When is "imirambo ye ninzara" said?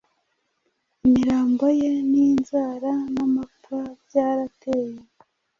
1.05-2.91